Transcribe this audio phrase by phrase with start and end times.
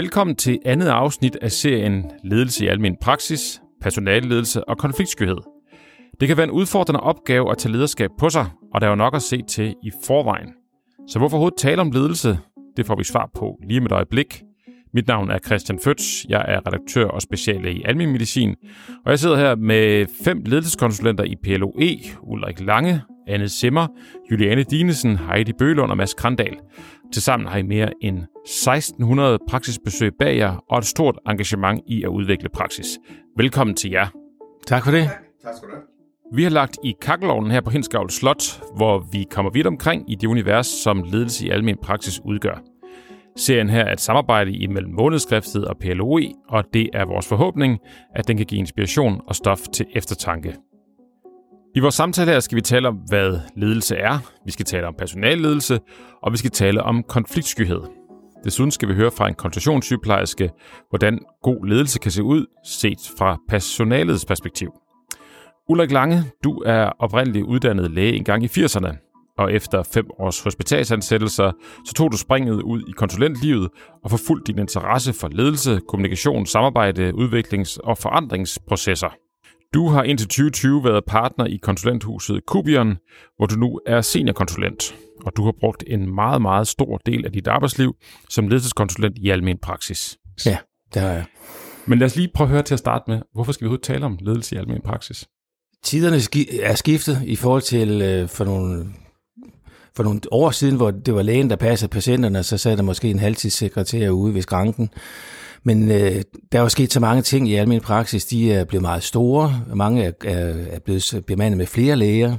[0.00, 5.36] Velkommen til andet afsnit af serien Ledelse i almen praksis, personalledelse og konfliktskyhed.
[6.20, 8.96] Det kan være en udfordrende opgave at tage lederskab på sig, og der er jo
[8.96, 10.48] nok at se til i forvejen.
[11.08, 12.38] Så hvorfor overhovedet tale om ledelse?
[12.76, 14.42] Det får vi svar på lige med et øjeblik.
[14.94, 16.24] Mit navn er Christian Føtz.
[16.28, 18.54] Jeg er redaktør og speciale i almen medicin.
[19.04, 23.86] Og jeg sidder her med fem ledelseskonsulenter i PLOE, Ulrik Lange, Anne Simmer,
[24.30, 26.56] Juliane Dinesen, Heidi Bølund og Mads Krandal.
[27.12, 32.08] Tilsammen har I mere end 1600 praksisbesøg bag jer og et stort engagement i at
[32.08, 32.86] udvikle praksis.
[33.36, 34.06] Velkommen til jer.
[34.66, 35.10] Tak for det.
[35.44, 35.82] Tak skal du have.
[36.34, 40.14] Vi har lagt i kakkelovnen her på Hinskavl Slot, hvor vi kommer vidt omkring i
[40.14, 42.69] det univers, som ledelse i almen praksis udgør.
[43.40, 47.78] Serien her er et samarbejde imellem månedskriftet og PLOE, og det er vores forhåbning,
[48.14, 50.56] at den kan give inspiration og stof til eftertanke.
[51.74, 54.94] I vores samtale her skal vi tale om, hvad ledelse er, vi skal tale om
[54.98, 55.80] personalledelse,
[56.22, 57.80] og vi skal tale om konfliktskyhed.
[58.44, 60.50] Desuden skal vi høre fra en konsultationssygeplejerske,
[60.88, 64.72] hvordan god ledelse kan se ud, set fra personalets perspektiv.
[65.68, 69.09] Ulrik Lange, du er oprindeligt uddannet læge engang i 80'erne,
[69.40, 71.52] og efter fem års hospitalsansættelser,
[71.86, 73.68] så tog du springet ud i konsulentlivet
[74.04, 79.08] og forfulgte din interesse for ledelse, kommunikation, samarbejde, udviklings- og forandringsprocesser.
[79.74, 82.96] Du har indtil 2020 været partner i konsulenthuset Kubion,
[83.36, 87.32] hvor du nu er seniorkonsulent, og du har brugt en meget, meget stor del af
[87.32, 87.94] dit arbejdsliv
[88.28, 90.18] som ledelseskonsulent i almen praksis.
[90.46, 90.58] Ja,
[90.94, 91.24] det har jeg.
[91.86, 93.84] Men lad os lige prøve at høre til at starte med, hvorfor skal vi overhovedet
[93.84, 95.28] tale om ledelse i almen praksis?
[95.82, 96.16] Tiderne
[96.62, 98.86] er skiftet i forhold til øh, for nogle,
[99.96, 103.10] for nogle år siden, hvor det var lægen, der passede patienterne, så sad der måske
[103.10, 104.90] en halvtidssekretær ude ved skranken.
[105.64, 108.24] Men øh, der er jo sket så mange ting i almindelig praksis.
[108.24, 109.60] De er blevet meget store.
[109.74, 112.36] Mange er, er, er blevet bemandet med flere læger.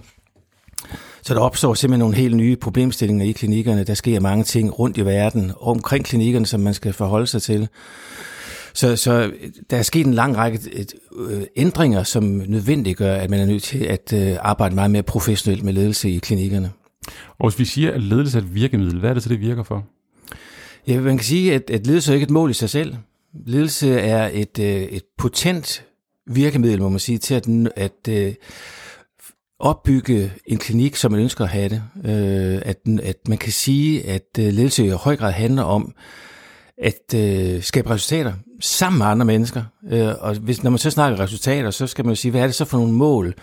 [1.24, 3.84] Så der opstår simpelthen nogle helt nye problemstillinger i klinikkerne.
[3.84, 7.68] Der sker mange ting rundt i verden, omkring klinikkerne, som man skal forholde sig til.
[8.74, 9.34] Så, så øh,
[9.70, 10.86] der er sket en lang række
[11.18, 15.64] øh, ændringer, som nødvendiggør, at man er nødt til at øh, arbejde meget mere professionelt
[15.64, 16.72] med ledelse i klinikkerne.
[17.40, 19.64] Og hvis vi siger, at ledelse er et virkemiddel, hvad er det så, det virker
[19.64, 19.86] for?
[20.88, 22.96] Ja, man kan sige, at, at ledelse er ikke et mål i sig selv.
[23.46, 25.86] Ledelse er et, øh, et potent
[26.28, 28.34] virkemiddel, må man sige, til at, at øh,
[29.60, 31.84] opbygge en klinik, som man ønsker at have det.
[32.06, 35.94] Øh, at, at man kan sige, at øh, ledelse i høj grad handler om
[36.78, 39.64] at øh, skabe resultater sammen med andre mennesker.
[39.92, 42.46] Øh, og hvis, når man så snakker resultater, så skal man jo sige, hvad er
[42.46, 43.34] det så for nogle mål,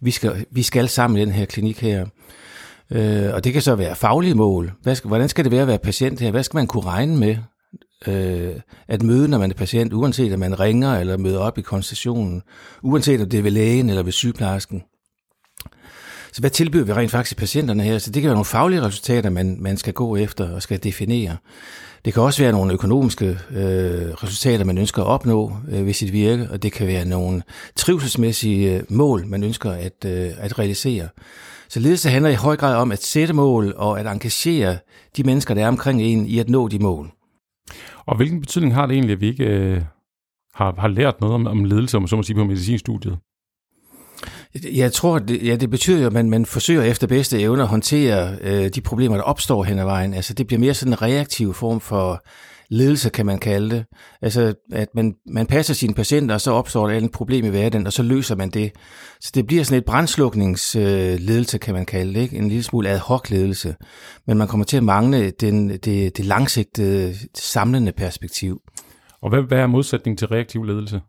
[0.00, 2.06] vi skal, vi skal sammen i den her klinik her.
[2.90, 4.72] Øh, og det kan så være faglige mål.
[4.82, 6.30] Hvad skal, hvordan skal det være at være patient her?
[6.30, 7.36] Hvad skal man kunne regne med?
[8.06, 8.54] øh,
[8.88, 12.42] at møde, når man er patient, uanset om man ringer eller møder op i konstationen,
[12.82, 14.82] uanset om det er ved lægen eller ved sygeplejersken.
[16.32, 17.98] Så hvad tilbyder vi rent faktisk patienterne her?
[17.98, 21.36] Så det kan være nogle faglige resultater, man, man skal gå efter og skal definere.
[22.04, 26.12] Det kan også være nogle økonomiske øh, resultater, man ønsker at opnå øh, ved sit
[26.12, 27.42] virke, og det kan være nogle
[27.76, 31.08] trivselsmæssige øh, mål, man ønsker at, øh, at realisere.
[31.68, 34.78] Så ledelse handler i høj grad om at sætte mål og at engagere
[35.16, 37.12] de mennesker, der er omkring en, i at nå de mål.
[38.06, 39.82] Og hvilken betydning har det egentlig, at vi ikke øh,
[40.54, 43.18] har, har lært noget om, om ledelse, om så må sige, på medicinstudiet?
[44.74, 47.68] Jeg tror, det, ja, det betyder jo, at man, man forsøger efter bedste evne at
[47.68, 50.14] håndtere øh, de problemer, der opstår hen ad vejen.
[50.14, 52.24] Altså, det bliver mere sådan en reaktiv form for
[52.70, 53.84] ledelse, kan man kalde det.
[54.22, 57.86] Altså, at man, man passer sine patienter, og så opstår der et problem i hverdagen,
[57.86, 58.72] og så løser man det.
[59.20, 62.20] Så det bliver sådan et brændslukningsledelse, kan man kalde det.
[62.20, 62.36] Ikke?
[62.36, 63.76] En lille smule ad hoc ledelse.
[64.26, 68.60] Men man kommer til at mangle den, det, det langsigtede, samlende perspektiv.
[69.22, 71.00] Og hvad, hvad er modsætningen til reaktiv ledelse?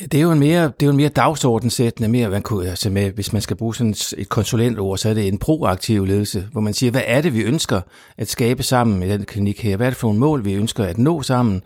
[0.00, 2.70] Ja, det er jo en mere, det er jo en mere dagsordensættende, mere, man kunne,
[2.70, 6.48] altså med, hvis man skal bruge sådan et konsulentord, så er det en proaktiv ledelse,
[6.52, 7.80] hvor man siger, hvad er det, vi ønsker
[8.18, 9.76] at skabe sammen i den klinik her?
[9.76, 11.62] Hvad er det for nogle mål, vi ønsker at nå sammen?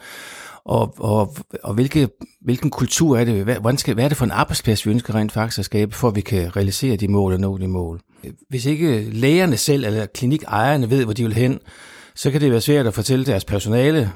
[0.64, 2.08] Og, og, og hvilke,
[2.40, 3.44] hvilken kultur er det?
[3.44, 6.08] Hvad, skal, hvad er det for en arbejdsplads, vi ønsker rent faktisk at skabe, for
[6.08, 8.00] at vi kan realisere de mål og nå de mål?
[8.48, 11.58] Hvis ikke lægerne selv eller klinikejerne ved, hvor de vil hen,
[12.14, 14.10] så kan det være svært at fortælle deres personale,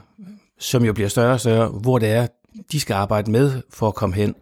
[0.58, 2.26] som jo bliver større og større, hvor det er,
[2.72, 4.34] de skal arbejde med for at komme hen.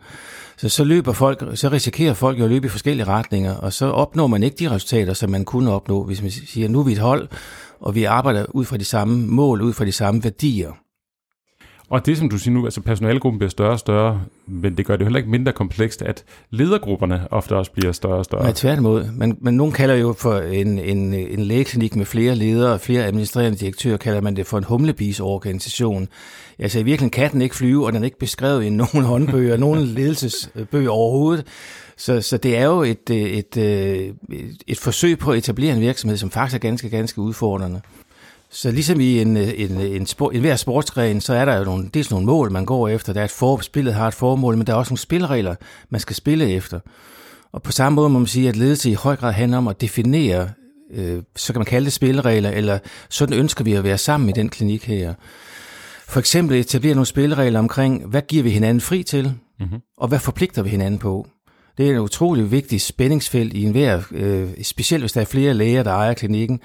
[0.57, 3.87] Så, så løber folk, så risikerer folk jo at løbe i forskellige retninger, og så
[3.87, 6.93] opnår man ikke de resultater, som man kunne opnå, hvis man siger, nu er vi
[6.93, 7.29] et hold,
[7.81, 10.73] og vi arbejder ud fra de samme mål, ud fra de samme værdier.
[11.89, 14.97] Og det, som du siger nu, altså personalegruppen bliver større og større, men det gør
[14.97, 18.43] det jo heller ikke mindre komplekst, at ledergrupperne ofte også bliver større og større.
[18.43, 19.05] Nej, tværtimod.
[19.13, 23.05] Men, men nogen kalder jo for en, en, en lægeklinik med flere ledere og flere
[23.05, 26.09] administrerende direktører, kalder man det for en humlebisorganisation.
[26.59, 29.57] Altså i virkeligheden kan den ikke flyve, og den er ikke beskrevet i nogen håndbøger,
[29.57, 31.47] nogen ledelsesbøger overhovedet.
[31.97, 34.15] Så, så det er jo et, et, et,
[34.67, 37.81] et forsøg på at etablere en virksomhed, som faktisk er ganske, ganske udfordrende.
[38.51, 41.89] Så ligesom i en, en, en, sport, en hver sportsgren, så er der jo nogle,
[41.95, 43.13] dels nogle mål, man går efter.
[43.13, 45.55] Der er et for, spillet har et formål, men der er også nogle spilregler,
[45.91, 46.81] man skal spille efter.
[47.53, 49.81] Og på samme måde må man sige, at ledelse i høj grad handler om at
[49.81, 50.51] definere,
[50.95, 52.79] øh, så kan man kalde det spilleregler, eller
[53.09, 55.15] sådan ønsker vi at være sammen i den klinik her.
[56.09, 59.79] For eksempel etablere nogle spilleregler omkring, hvad giver vi hinanden fri til, mm-hmm.
[59.97, 61.27] og hvad forpligter vi hinanden på.
[61.79, 65.83] Det er et utroligt vigtigt spændingsfelt i enhver, øh, specielt hvis der er flere læger,
[65.83, 66.61] der ejer klinikken,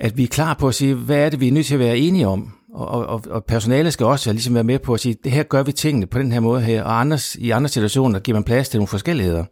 [0.00, 1.80] at vi er klar på at sige, hvad er det, vi er nødt til at
[1.80, 2.52] være enige om.
[2.74, 5.62] Og, og, og personalet skal også ligesom være med på at sige, det her gør
[5.62, 8.68] vi tingene på den her måde her, og andres, i andre situationer giver man plads
[8.68, 9.44] til nogle forskelligheder.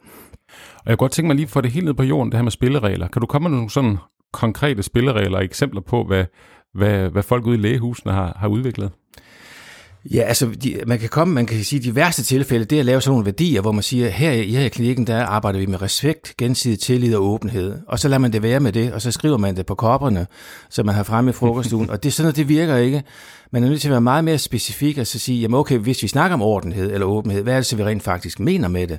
[0.49, 2.38] Og jeg kunne godt tænke mig lige for få det helt ned på jorden, det
[2.38, 3.08] her med spilleregler.
[3.08, 3.96] Kan du komme med nogle sådan
[4.32, 6.25] konkrete spilleregler og eksempler på, hvad,
[6.75, 8.90] hvad, hvad folk ude i lægehusene har, har udviklet?
[10.05, 12.87] Ja, altså de, man kan komme, man kan sige, de værste tilfælde, det er at
[12.87, 15.83] lave sådan nogle værdier, hvor man siger, her, her i klinikken, der arbejder vi med
[15.83, 17.79] respekt, gensidig tillid og åbenhed.
[17.89, 20.27] Og så lader man det være med det, og så skriver man det på kopperne,
[20.71, 21.91] så man har fremme i frokoststuen.
[21.93, 23.03] og det er sådan, at det virker ikke.
[23.53, 26.03] Man er nødt til at være meget mere specifik og så sige, jamen okay, hvis
[26.03, 28.87] vi snakker om ordenhed eller åbenhed, hvad er det så, vi rent faktisk mener med
[28.87, 28.99] det?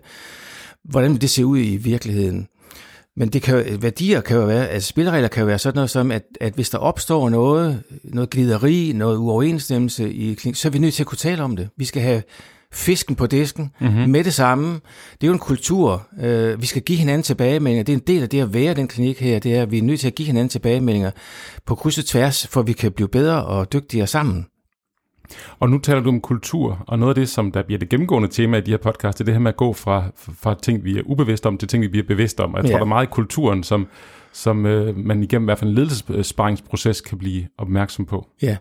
[0.84, 2.48] Hvordan vil det se ud i virkeligheden?
[3.19, 6.12] Men det kan, værdier kan jo være, altså spilleregler kan jo være sådan noget som,
[6.12, 10.94] at, at hvis der opstår noget, noget glideri, noget uoverensstemmelse i så er vi nødt
[10.94, 11.69] til at kunne tale om det.
[11.77, 12.24] Vi skal have
[12.71, 14.10] fisken på disken mm-hmm.
[14.10, 14.74] med det samme.
[15.12, 16.07] Det er jo en kultur.
[16.21, 17.83] Øh, vi skal give hinanden tilbagemeldinger.
[17.83, 19.39] Det er en del af det at være den klinik her.
[19.39, 21.12] Det er, at vi er nødt til at give hinanden tilbagemeldinger
[21.65, 24.45] på kryds og tværs, for vi kan blive bedre og dygtigere sammen.
[25.59, 28.27] Og nu taler du om kultur, og noget af det, som der bliver det gennemgående
[28.27, 30.83] tema i de her podcasts, det er det her med at gå fra, fra ting,
[30.83, 32.55] vi er ubevidste om, til ting, vi bliver bevidste om.
[32.55, 32.75] Jeg tror, ja.
[32.75, 33.87] der er meget i kulturen, som,
[34.33, 38.27] som øh, man igennem i hvert fald en ledelsesparingsproces kan blive opmærksom på.
[38.41, 38.57] Ja,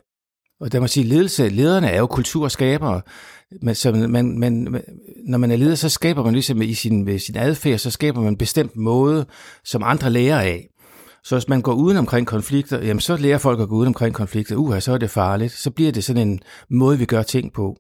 [0.61, 3.01] og der må sige, ledelse, lederne er jo kulturskabere.
[3.63, 4.83] Men, så man, man,
[5.27, 8.29] når man er leder, så skaber man ligesom i sin, sin adfærd, så skaber man
[8.29, 9.27] en bestemt måde,
[9.65, 10.69] som andre lærer af.
[11.25, 14.15] Så hvis man går uden omkring konflikter, jamen så lærer folk at gå uden omkring
[14.15, 14.57] konflikter.
[14.57, 15.53] Uha, så er det farligt.
[15.53, 17.77] Så bliver det sådan en måde, vi gør ting på.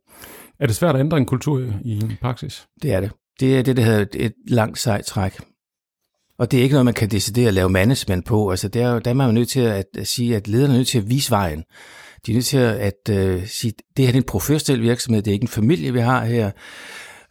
[0.60, 2.66] Er det svært at ændre en kultur i praksis?
[2.82, 3.10] Det er det.
[3.40, 5.40] Det er det, der hedder et langt sejt træk.
[6.38, 8.50] Og det er ikke noget, man kan decidere at lave management på.
[8.50, 10.76] Altså, der, er, der er man jo nødt til at, at sige, at lederne er
[10.76, 11.64] nødt til at vise vejen.
[12.26, 15.30] De er nødt til at, at uh, sige, det her er en professionel virksomhed, det
[15.30, 16.50] er ikke en familie, vi har her.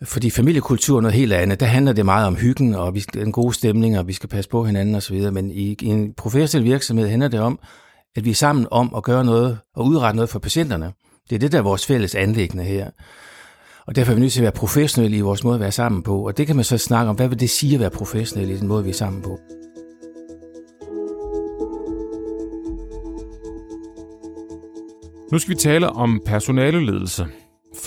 [0.04, 1.60] Fordi familiekultur er noget helt andet.
[1.60, 4.30] Der handler det meget om hyggen og vi skal, en god stemning, og vi skal
[4.30, 5.32] passe på hinanden osv.
[5.32, 7.60] Men i, i en professionel virksomhed handler det om,
[8.16, 10.94] at vi er sammen om at gøre noget og udrette noget for patienterne.
[11.30, 12.90] Det er det, der er vores fælles anlæggende her.
[13.88, 16.04] Og derfor er vi nødt til at være professionelle i vores måde at være sammen
[16.04, 16.28] på.
[16.28, 18.58] Og det kan man så snakke om, hvad vil det sige at være professionel i
[18.58, 19.40] den måde, vi er sammen på.
[25.32, 27.28] Nu skal vi tale om personaleledelse.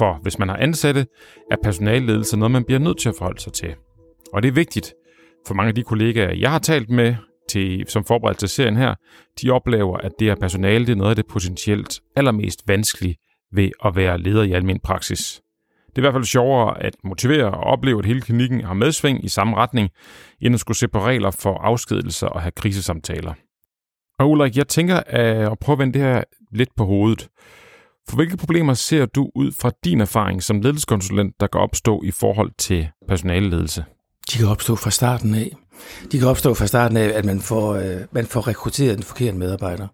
[0.01, 1.07] For hvis man har ansatte,
[1.51, 3.75] er personalledelse noget, man bliver nødt til at forholde sig til.
[4.33, 4.95] Og det er vigtigt,
[5.47, 7.15] for mange af de kollegaer, jeg har talt med,
[7.49, 8.95] til, som forberedelse til serien her,
[9.43, 13.17] de oplever, at det her personale det er noget af det potentielt allermest vanskelige
[13.53, 15.41] ved at være leder i almen praksis.
[15.87, 19.25] Det er i hvert fald sjovere at motivere og opleve, at hele klinikken har medsving
[19.25, 19.91] i samme retning,
[20.41, 23.35] end at skulle se på regler for afskedelser og have krisesamtaler.
[24.19, 27.29] Og Ulrik, jeg tænker at prøve at vende det her lidt på hovedet.
[28.09, 32.11] For hvilke problemer ser du ud fra din erfaring som ledelseskonsulent, der kan opstå i
[32.11, 33.85] forhold til personaleledelse?
[34.33, 35.57] De kan opstå fra starten af.
[36.13, 39.37] De kan opstå fra starten af, at man får, øh, man får rekrutteret den forkerte
[39.37, 39.87] medarbejder.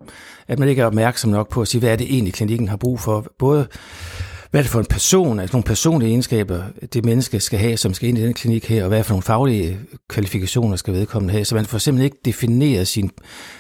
[0.49, 2.77] At man ikke er opmærksom nok på at sige, hvad er det egentlig, klinikken har
[2.77, 3.27] brug for.
[3.39, 3.67] Både
[4.51, 7.95] hvad er det for en person, altså nogle personlige egenskaber, det menneske skal have, som
[7.95, 11.33] skal ind i den klinik her, og hvad er for nogle faglige kvalifikationer skal vedkommende
[11.33, 11.45] have.
[11.45, 13.11] Så man får simpelthen ikke defineret sin,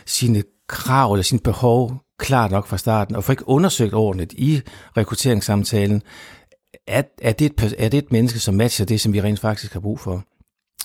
[0.06, 4.60] sine krav eller sine behov klart nok fra starten, og får ikke undersøgt ordentligt i
[4.96, 6.02] rekrutteringssamtalen,
[6.86, 9.72] er, er, det et, er det et menneske, som matcher det, som vi rent faktisk
[9.72, 10.24] har brug for.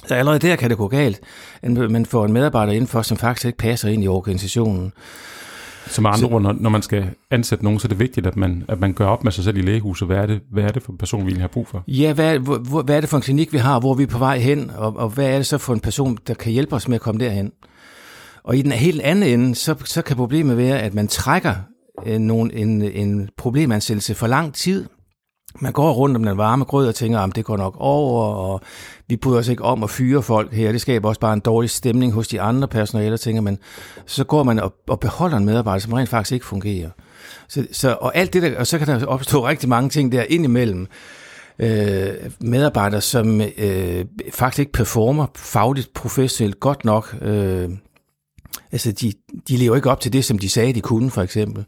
[0.08, 1.20] Så allerede der kan det gå galt,
[1.62, 4.94] at man får en medarbejder indenfor, som faktisk ikke passer ind i organisationen.
[5.88, 8.64] Som andre ord, når, når man skal ansætte nogen, så er det vigtigt, at man,
[8.68, 10.08] at man gør op med sig selv i lægehuset.
[10.08, 11.84] Hvad er det, hvad er det for en person, vi har brug for?
[11.88, 14.18] Ja, hvad, hvor, hvad er det for en klinik, vi har, hvor vi er på
[14.18, 16.88] vej hen, og, og hvad er det så for en person, der kan hjælpe os
[16.88, 17.52] med at komme derhen?
[18.44, 21.56] Og i den helt anden ende, så, så kan problemet være, at man trækker
[22.06, 24.86] øh, nogle, en, en problemansættelse for lang tid.
[25.60, 28.26] Man går rundt om den varme grød og tænker, ah, at det går nok over,
[28.26, 28.62] og
[29.08, 30.72] vi bryder os ikke om at fyre folk her.
[30.72, 33.58] Det skaber også bare en dårlig stemning hos de andre personaler, tænker man.
[34.06, 36.90] Så går man og, og beholder en medarbejder, som rent faktisk ikke fungerer.
[37.48, 40.24] Så, så, og, alt det der, og så kan der opstå rigtig mange ting der
[40.30, 40.88] indimellem.
[41.60, 47.16] Øh, medarbejdere, som øh, faktisk ikke performer fagligt, professionelt godt nok.
[47.22, 47.70] Øh,
[48.72, 49.14] Altså, de,
[49.48, 51.66] de lever ikke op til det, som de sagde, de kunne, for eksempel.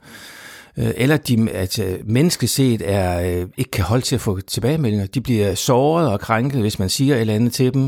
[0.77, 5.05] Øh, eller de, altså, øh, menneskeset er, øh, ikke kan holde til at få tilbagemeldinger.
[5.05, 7.81] De bliver såret og krænket, hvis man siger et eller andet til dem.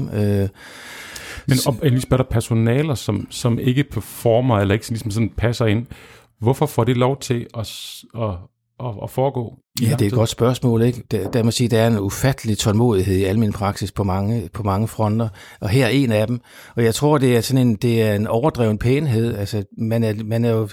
[1.48, 5.86] Men om, Elisabeth, der personaler, som, som ikke performer, eller ikke ligesom sådan passer ind,
[6.40, 8.36] Hvorfor får det lov til at, at,
[8.80, 9.54] at, at foregå?
[9.82, 10.82] Ja, det er et godt spørgsmål.
[10.82, 11.04] Ikke?
[11.12, 14.64] Der, der må sige, der er en ufattelig tålmodighed i almindelig praksis på mange, på
[14.64, 15.30] mange fronter,
[15.60, 16.42] og her er en af dem.
[16.76, 19.36] Og jeg tror, det er sådan en, det er en overdreven pænhed.
[19.38, 20.70] Altså, man er, man er jo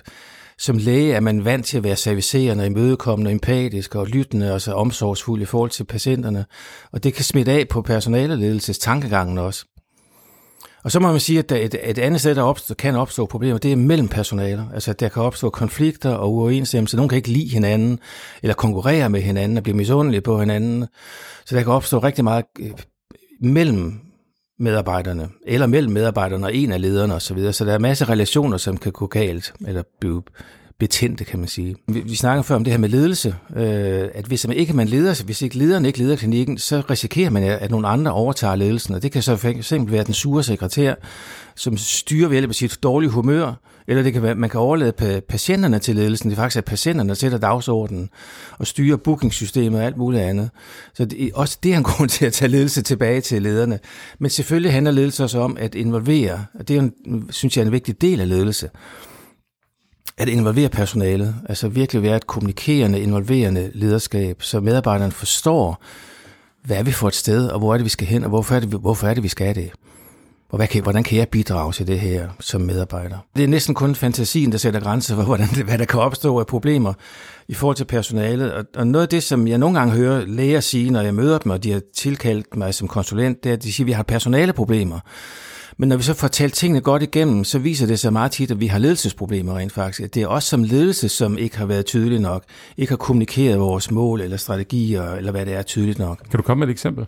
[0.59, 4.73] som læge er man vant til at være servicerende, imødekommende, empatisk og lyttende og så
[4.73, 6.44] omsorgsfuld i forhold til patienterne.
[6.92, 9.64] Og det kan smitte af på personaleledelses tankegangen også.
[10.85, 13.27] Og så må man sige, at der et, et andet sted, der opstår, kan opstå
[13.27, 14.65] problemer, det er mellem personaler.
[14.75, 16.97] Altså, der kan opstå konflikter og uoverensstemmelser.
[16.97, 17.99] Nogen kan ikke lide hinanden,
[18.43, 20.87] eller konkurrere med hinanden, og blive misundelige på hinanden.
[21.47, 22.71] Så der kan opstå rigtig meget øh,
[23.41, 24.01] mellem
[24.59, 27.21] medarbejderne, eller mellem medarbejderne og en af lederne osv.
[27.21, 27.53] Så, videre.
[27.53, 30.23] så der er masser af relationer, som kan gå galt, eller blive
[30.79, 31.76] betændte, kan man sige.
[31.88, 34.88] Vi, vi snakker før om det her med ledelse, øh, at hvis man ikke man
[34.88, 38.95] leder, hvis ikke lederen ikke leder klinikken, så risikerer man, at nogle andre overtager ledelsen,
[38.95, 40.95] og det kan så fx være den sure sekretær,
[41.57, 43.55] som styrer ved hjælp af sit dårlige humør,
[43.87, 46.31] eller det kan være, man kan overlade patienterne til ledelsen.
[46.31, 48.11] Det er faktisk, at patienterne der sætter dagsordenen
[48.59, 50.50] og styrer bookingsystemet og alt muligt andet.
[50.95, 53.79] Så det, også det er en grund til at tage ledelse tilbage til lederne.
[54.19, 56.93] Men selvfølgelig handler ledelse også om at involvere, og det er en,
[57.31, 58.71] synes jeg er en vigtig del af ledelse
[60.19, 65.83] at involvere personalet, altså virkelig være et kommunikerende, involverende lederskab, så medarbejderne forstår,
[66.64, 68.54] hvad er vi for et sted, og hvor er det, vi skal hen, og hvorfor
[68.54, 69.71] er det, hvorfor er det vi skal det.
[70.52, 73.19] Og hvad kan, hvordan kan jeg bidrage til det her som medarbejder?
[73.37, 76.47] Det er næsten kun fantasien, der sætter grænser for, hvordan, hvad der kan opstå af
[76.47, 76.92] problemer
[77.49, 78.52] i forhold til personalet.
[78.52, 81.38] Og, og noget af det, som jeg nogle gange hører læger sige, når jeg møder
[81.38, 83.92] dem, og de har tilkaldt mig som konsulent, det er, at de siger, at vi
[83.92, 85.00] har personaleproblemer.
[85.76, 88.50] Men når vi så får talt tingene godt igennem, så viser det sig meget tit,
[88.50, 90.14] at vi har ledelsesproblemer rent faktisk.
[90.14, 92.45] Det er os som ledelse, som ikke har været tydelige nok,
[92.76, 96.19] ikke har kommunikeret vores mål eller strategier, eller hvad det er tydeligt nok.
[96.31, 97.07] Kan du komme med et eksempel?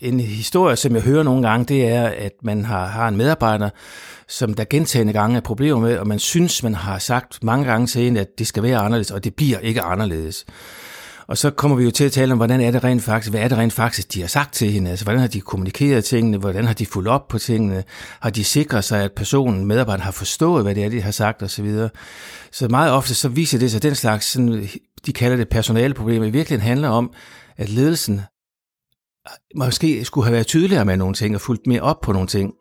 [0.00, 3.70] En historie, som jeg hører nogle gange, det er, at man har, har en medarbejder,
[4.28, 7.86] som der gentagende gange er problemer med, og man synes, man har sagt mange gange
[7.86, 10.44] til en, at det skal være anderledes, og det bliver ikke anderledes.
[11.28, 13.40] Og så kommer vi jo til at tale om, hvordan er det rent faktisk, hvad
[13.40, 14.90] er det rent faktisk, de har sagt til hende?
[14.90, 16.38] Altså, hvordan har de kommunikeret tingene?
[16.38, 17.84] Hvordan har de fulgt op på tingene?
[18.20, 21.42] Har de sikret sig, at personen, medarbejderen, har forstået, hvad det er, de har sagt
[21.42, 21.72] osv.?
[21.72, 21.88] Så,
[22.52, 24.68] så meget ofte så viser det sig, at den slags, sådan,
[25.06, 27.12] de kalder det personaleproblemer, i virkeligheden handler om,
[27.56, 32.00] at ledelsen øh, måske skulle have været tydeligere med nogle ting og fulgt mere op
[32.00, 32.54] på nogle ting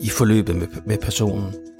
[0.00, 1.73] i forløbet med, med personen.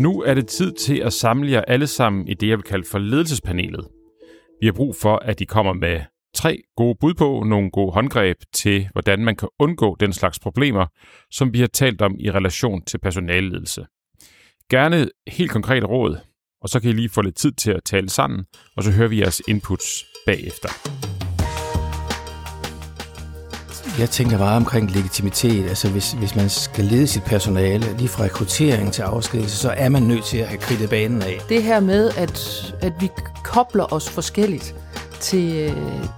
[0.00, 2.88] Nu er det tid til at samle jer alle sammen i det, jeg vil kalde
[2.90, 3.88] for ledelsespanelet.
[4.60, 6.00] Vi har brug for, at de kommer med
[6.34, 10.86] tre gode bud på, nogle gode håndgreb til, hvordan man kan undgå den slags problemer,
[11.30, 13.86] som vi har talt om i relation til personalledelse.
[14.70, 16.18] Gerne helt konkrete råd,
[16.62, 18.44] og så kan I lige få lidt tid til at tale sammen,
[18.76, 21.09] og så hører vi jeres inputs bagefter.
[24.00, 25.68] Jeg tænker meget omkring legitimitet.
[25.68, 29.88] Altså hvis, hvis man skal lede sit personale, lige fra rekruttering til afskedelse, så er
[29.88, 31.40] man nødt til at have kridtet banen af.
[31.48, 33.10] Det her med, at, at vi
[33.44, 34.74] kobler os forskelligt
[35.20, 35.74] til,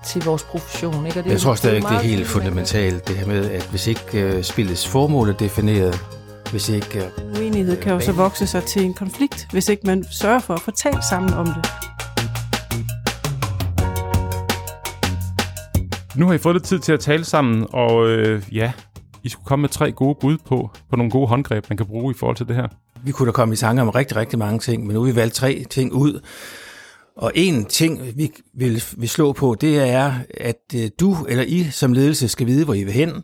[0.06, 1.06] til vores profession.
[1.06, 1.18] Ikke?
[1.18, 4.36] Og det jeg tror stadig, det er helt fundamentalt, det her med, at hvis ikke
[4.36, 6.00] uh, spillets formål er defineret,
[6.50, 7.10] hvis ikke...
[7.34, 10.54] Uh, Uenighed kan jo så vokse sig til en konflikt, hvis ikke man sørger for
[10.54, 11.81] at fortælle sammen om det.
[16.16, 18.73] Nu har I fået lidt tid til at tale sammen, og øh, ja,
[19.23, 22.11] I skulle komme med tre gode bud på, på nogle gode håndgreb, man kan bruge
[22.11, 22.69] i forhold til det her.
[23.04, 25.16] Vi kunne da komme i tanke om rigtig, rigtig mange ting, men nu har vi
[25.16, 26.21] valgt tre ting ud.
[27.16, 31.64] Og en ting, vi vil, vil slå på, det er, at øh, du eller I
[31.71, 33.23] som ledelse skal vide, hvor I vil hen,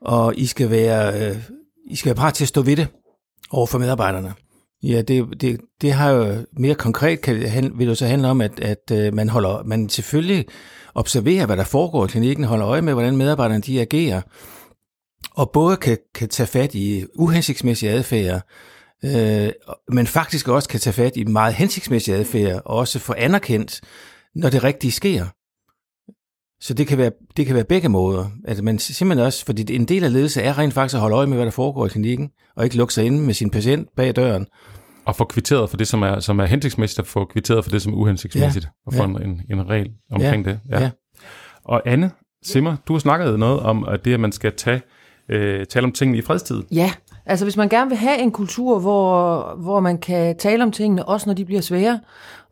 [0.00, 1.36] og I skal være, øh,
[1.90, 2.88] I skal være parat til at stå ved det
[3.50, 4.34] over for medarbejderne.
[4.82, 8.60] Ja, det, det, det har jo mere konkret, kan, vil det så handle om, at,
[8.60, 10.46] at øh, man holder, man selvfølgelig
[10.94, 14.22] observerer, hvad der foregår i klinikken, holder øje med, hvordan medarbejderne de agerer,
[15.30, 18.42] og både kan, kan tage fat i uhensigtsmæssige adfærd,
[19.04, 19.52] øh,
[19.88, 23.80] men faktisk også kan tage fat i meget hensigtsmæssige adfærd, og også få anerkendt,
[24.34, 25.26] når det rigtige sker.
[26.60, 28.30] Så det kan være, det kan være begge måder.
[28.44, 31.26] At man simpelthen også, fordi en del af ledelse er rent faktisk at holde øje
[31.26, 34.16] med, hvad der foregår i klinikken, og ikke lukke sig inde med sin patient bag
[34.16, 34.46] døren.
[35.06, 37.82] Og få kvitteret for det, som er, som er hensigtsmæssigt, og få kvitteret for det,
[37.82, 39.24] som er uhensigtsmæssigt, ja, og få ja.
[39.24, 40.60] en, en regel omkring ja, det.
[40.70, 40.82] Ja.
[40.82, 40.90] ja.
[41.64, 42.10] Og Anne
[42.42, 44.82] Simmer, du har snakket noget om, at det, at man skal tage,
[45.28, 46.62] øh, tale om tingene i fredstid.
[46.72, 46.92] Ja,
[47.26, 51.08] altså hvis man gerne vil have en kultur, hvor, hvor man kan tale om tingene,
[51.08, 52.00] også når de bliver svære,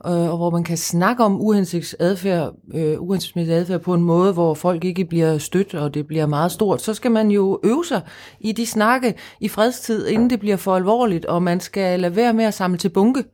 [0.07, 4.55] øh, og hvor man kan snakke om uhensigtsadfærd, øh, uhensigtsmæssig adfærd på en måde, hvor
[4.55, 8.01] folk ikke bliver stødt, og det bliver meget stort, så skal man jo øve sig
[8.41, 12.33] i de snakke i fredstid, inden det bliver for alvorligt, og man skal lade være
[12.33, 13.25] med at samle til bunke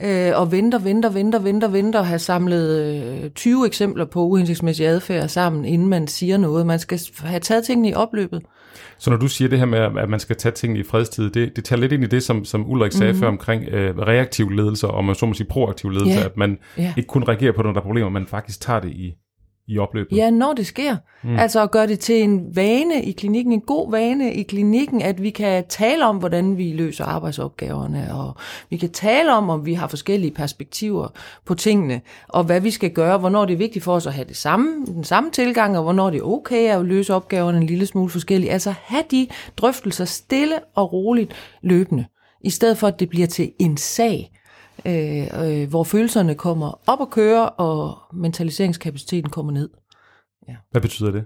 [0.00, 2.78] øh, og venter, venter, venter, venter, venter, og have samlet
[3.24, 6.66] øh, 20 eksempler på uhensigtsmæssig adfærd sammen, inden man siger noget.
[6.66, 8.42] Man skal have taget tingene i opløbet.
[9.00, 11.56] Så når du siger det her med, at man skal tage tingene i fredstid, det,
[11.56, 13.20] det tager lidt ind i det, som, som Ulrik sagde mm-hmm.
[13.20, 16.24] før omkring øh, reaktiv ledelse, og man så må sige proaktiv ledelse, yeah.
[16.24, 16.92] at man yeah.
[16.96, 19.14] ikke kun reagerer på, når der er problemer, man faktisk tager det i,
[19.70, 20.16] i opløbet.
[20.16, 20.96] Ja, når det sker.
[21.22, 21.38] Mm.
[21.38, 25.22] Altså at gøre det til en vane i klinikken, en god vane i klinikken, at
[25.22, 28.36] vi kan tale om, hvordan vi løser arbejdsopgaverne, og
[28.70, 31.08] vi kan tale om, om vi har forskellige perspektiver
[31.46, 34.28] på tingene, og hvad vi skal gøre, hvornår det er vigtigt for os at have
[34.28, 37.86] det samme, den samme tilgang, og hvornår det er okay at løse opgaverne en lille
[37.86, 38.52] smule forskelligt.
[38.52, 42.04] Altså have de drøftelser stille og roligt løbende,
[42.44, 44.39] i stedet for at det bliver til en sag,
[44.84, 49.68] øh, øh, hvor følelserne kommer op og køre, og mentaliseringskapaciteten kommer ned.
[50.48, 50.54] Ja.
[50.70, 51.24] Hvad betyder det?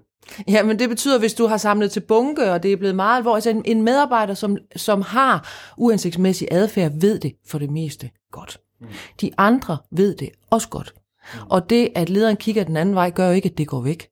[0.48, 3.16] Ja, men det betyder, hvis du har samlet til bunke, og det er blevet meget
[3.16, 8.10] alvorligt, altså en, en medarbejder, som, som har uhensigtsmæssig adfærd, ved det for det meste
[8.32, 8.60] godt.
[8.80, 8.86] Mm.
[9.20, 10.94] De andre ved det også godt.
[11.34, 11.40] Mm.
[11.50, 14.08] Og det, at lederen kigger den anden vej, gør jo ikke, at det går væk.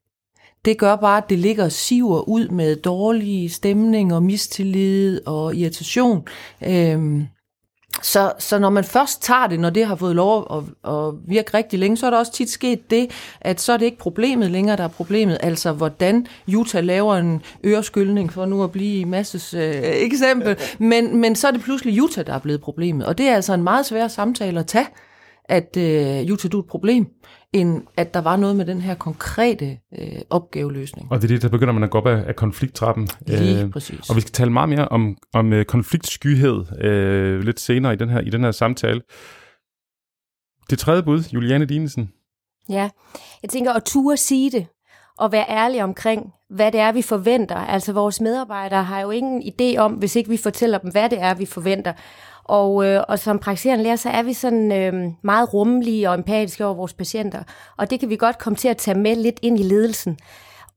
[0.65, 5.57] Det gør bare, at det ligger og siver ud med dårlige stemning og mistillid og
[5.57, 6.27] irritation.
[6.67, 7.27] Øhm,
[8.03, 11.55] så, så når man først tager det, når det har fået lov at, at virke
[11.55, 14.51] rigtig længe, så er der også tit sket det, at så er det ikke problemet
[14.51, 15.39] længere, der er problemet.
[15.41, 20.57] Altså, hvordan Utah laver en øreskyldning, for nu at blive i masses øh, eksempel.
[20.79, 23.07] Men, men så er det pludselig Utah, der er blevet problemet.
[23.07, 24.87] Og det er altså en meget svær samtale at tage,
[25.45, 27.07] at øh, Utah, du er et problem
[27.53, 31.13] end at der var noget med den her konkrete øh, opgaveløsning.
[31.13, 33.09] Og det er det, der begynder man at gå op af, af konflikttrappen.
[33.27, 34.11] Lige øh, præcis.
[34.11, 38.11] Og vi skal tale meget mere om, om øh, konfliktskyhed øh, lidt senere i den,
[38.11, 39.03] her, i den her samtale.
[40.71, 42.13] Det tredje bud, Juliane Dinesen.
[42.69, 42.91] Ja,
[43.43, 44.67] jeg tænker at ture sige det,
[45.19, 47.57] og være ærlig omkring, hvad det er, vi forventer.
[47.57, 51.21] Altså vores medarbejdere har jo ingen idé om, hvis ikke vi fortæller dem, hvad det
[51.21, 51.93] er, vi forventer.
[52.45, 56.65] Og, øh, og som praktiserende læger, så er vi sådan øh, meget rummelige og empatiske
[56.65, 57.43] over vores patienter.
[57.79, 60.19] Og det kan vi godt komme til at tage med lidt ind i ledelsen.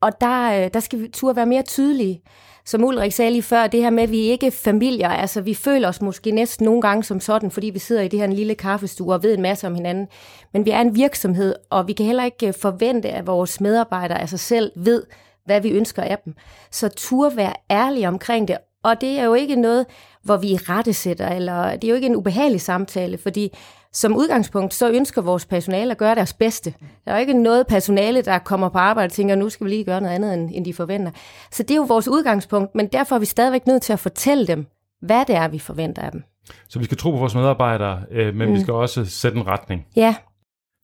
[0.01, 2.21] Og der, øh, der skal vi turde være mere tydelige.
[2.65, 5.53] Som Ulrik sagde lige før, det her med, at vi ikke er familier, altså vi
[5.53, 8.33] føler os måske næsten nogle gange som sådan, fordi vi sidder i det her en
[8.33, 10.07] lille kaffestue og ved en masse om hinanden.
[10.53, 14.21] Men vi er en virksomhed, og vi kan heller ikke øh, forvente, at vores medarbejdere
[14.21, 15.03] af sig selv ved,
[15.45, 16.33] hvad vi ønsker af dem.
[16.71, 19.85] Så tur være ærlige omkring det, og det er jo ikke noget,
[20.25, 23.57] hvor vi rettesætter, eller det er jo ikke en ubehagelig samtale, fordi
[23.93, 26.73] som udgangspunkt, så ønsker vores personale at gøre deres bedste.
[27.05, 29.69] Der er jo ikke noget personale, der kommer på arbejde og tænker, nu skal vi
[29.69, 31.11] lige gøre noget andet, end de forventer.
[31.51, 34.47] Så det er jo vores udgangspunkt, men derfor er vi stadigvæk nødt til at fortælle
[34.47, 34.65] dem,
[35.01, 36.23] hvad det er, vi forventer af dem.
[36.69, 38.55] Så vi skal tro på vores medarbejdere, øh, men mm.
[38.55, 39.85] vi skal også sætte en retning.
[39.95, 40.15] Ja.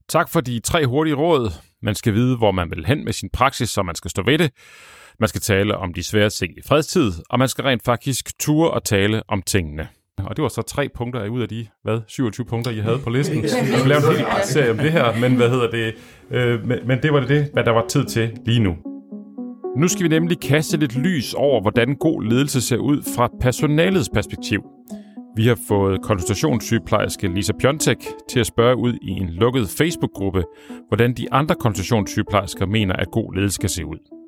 [0.09, 1.51] Tak for de tre hurtige råd.
[1.81, 4.37] Man skal vide, hvor man vil hen med sin praksis, så man skal stå ved
[4.37, 4.51] det.
[5.21, 8.71] Man skal tale om de svære ting i fredstid, og man skal rent faktisk ture
[8.71, 9.87] og tale om tingene.
[10.17, 13.09] Og det var så tre punkter ud af de, hvad, 27 punkter, I havde på
[13.09, 13.43] listen.
[13.43, 15.93] Vi skal lave en hel serie om det her, men hvad hedder det?
[16.31, 18.75] Øh, men, men det var det, hvad der var tid til lige nu.
[19.77, 24.09] Nu skal vi nemlig kaste lidt lys over, hvordan god ledelse ser ud fra personalets
[24.13, 24.61] perspektiv.
[25.35, 27.97] Vi har fået konsultationssygeplejerske Lisa Piontek
[28.29, 30.43] til at spørge ud i en lukket Facebook-gruppe,
[30.87, 34.20] hvordan de andre konsultationssygeplejersker mener, at god ledelse skal se ud.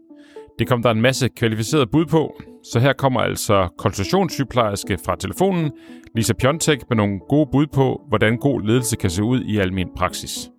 [0.59, 2.23] Det kom der en masse kvalificerede bud på,
[2.63, 5.71] så her kommer altså konsultationssygeplejerske fra telefonen,
[6.15, 9.89] Lisa Pjontek, med nogle gode bud på, hvordan god ledelse kan se ud i almen
[9.99, 10.51] praksis.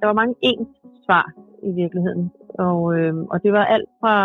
[0.00, 0.68] Der var mange ens
[1.04, 1.26] svar
[1.62, 4.16] i virkeligheden, og, øh, og det var alt fra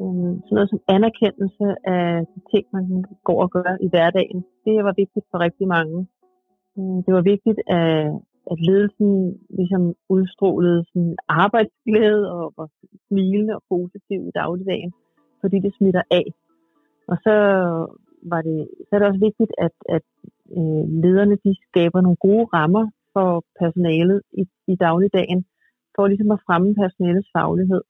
[0.00, 4.38] øh, sådan noget som anerkendelse af de ting, man går og gør i hverdagen.
[4.64, 5.98] Det var vigtigt for rigtig mange.
[6.78, 7.92] Øh, det var vigtigt, at
[8.52, 9.12] at ledelsen
[9.58, 12.68] ligesom udstrålede sådan arbejdsglæde og var
[13.08, 14.92] smilende og positiv i dagligdagen,
[15.40, 16.26] fordi det smitter af.
[17.10, 17.34] Og så
[18.32, 20.06] var det, så er det også vigtigt, at, at
[20.56, 25.44] øh, lederne de skaber nogle gode rammer for personalet i, i dagligdagen,
[25.94, 27.82] for ligesom at fremme personalets faglighed.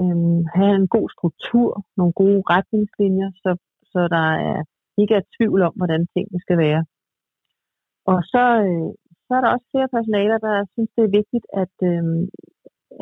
[0.00, 3.56] Øhm, have en god struktur, nogle gode retningslinjer, så,
[3.92, 4.62] så der er,
[4.98, 6.84] ikke er tvivl om, hvordan tingene skal være.
[8.12, 8.90] Og så, øh,
[9.26, 12.04] så er der også flere personaler, der synes, det er vigtigt, at, øh,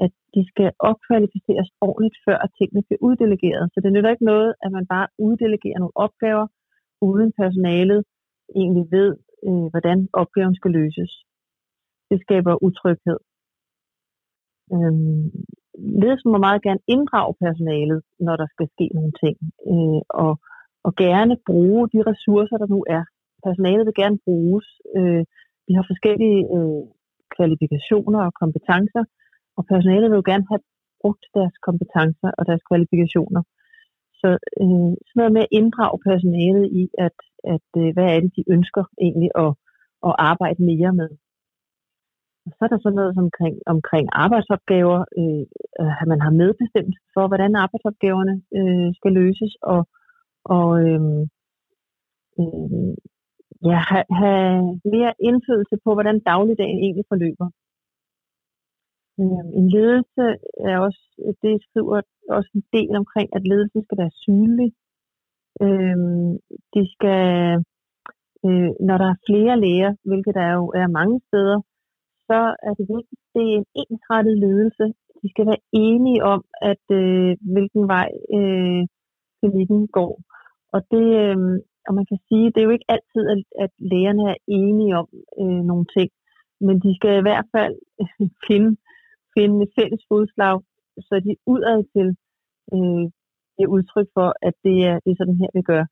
[0.04, 3.64] at de skal opkvalificeres ordentligt, før at tingene bliver uddelegeret.
[3.72, 6.46] Så det nytter ikke noget, at man bare uddelegerer nogle opgaver,
[7.10, 8.00] uden personalet
[8.60, 9.10] egentlig ved,
[9.48, 11.12] øh, hvordan opgaven skal løses.
[12.10, 13.18] Det skaber utryghed.
[14.74, 14.94] Øh,
[16.02, 19.36] ledelsen må meget gerne inddrage personalet, når der skal ske nogle ting,
[19.72, 20.32] øh, og,
[20.86, 23.04] og gerne bruge de ressourcer, der nu er.
[23.46, 24.66] Personalet vil gerne bruges.
[24.98, 25.24] Øh,
[25.66, 26.82] vi har forskellige øh,
[27.34, 29.04] kvalifikationer og kompetencer,
[29.56, 30.62] og personalet vil jo gerne have
[31.02, 33.42] brugt deres kompetencer og deres kvalifikationer.
[34.20, 34.28] Så
[34.62, 37.18] øh, sådan noget med at inddrage personalet i, at,
[37.54, 39.52] at øh, hvad er det, de ønsker egentlig at,
[40.08, 41.10] at arbejde mere med.
[42.46, 45.44] Og så er der sådan noget omkring, omkring arbejdsopgaver, øh,
[46.02, 49.80] at man har medbestemt for, hvordan arbejdsopgaverne øh, skal løses, og,
[50.56, 51.00] og øh,
[52.40, 52.94] øh,
[53.70, 57.48] ja, have, have mere indflydelse på, hvordan dagligdagen egentlig forløber.
[59.20, 60.24] Øh, en ledelse
[60.70, 61.02] er også,
[61.42, 62.00] det skriver
[62.36, 64.70] også en del omkring, at ledelsen skal være synlig.
[65.64, 65.96] Øh,
[66.74, 67.22] de skal,
[68.46, 71.58] øh, når der er flere læger, hvilket der jo er mange steder,
[72.28, 74.84] så er det vigtigt, det er en ensrettet ledelse.
[75.22, 78.82] De skal være enige om, at øh, hvilken vej øh,
[79.38, 80.12] klinikken går.
[80.74, 81.38] Og det, øh,
[81.86, 85.08] og man kan sige, det er jo ikke altid, at, at lægerne er enige om
[85.40, 86.10] øh, nogle ting,
[86.66, 88.70] men de skal i hvert fald øh, finde,
[89.36, 90.56] finde et fælles fodslag,
[91.06, 92.08] så de udad til
[92.74, 93.04] øh,
[93.62, 95.84] er udtryk for, at det er, det er sådan her, vi gør.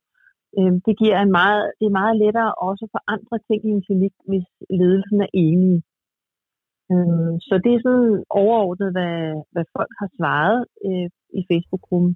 [0.57, 3.85] Øh, det giver en meget, det er meget lettere også for andre ting i en
[3.87, 4.47] klinik, hvis
[4.79, 5.81] ledelsen er enige.
[6.91, 9.19] Øh, så det er sådan overordnet, hvad,
[9.53, 12.13] hvad folk har svaret øh, i Facebook-gruppen.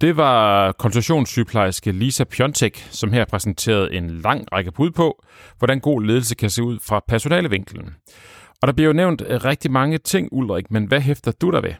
[0.00, 5.24] Det var konsultationssygeplejerske Lisa Pjontek, som her præsenterede en lang række bud på,
[5.58, 7.94] hvordan god ledelse kan se ud fra personalevinkelen.
[8.62, 11.60] Og der bliver jo nævnt øh, rigtig mange ting, Ulrik, men hvad hæfter du der
[11.60, 11.72] ved?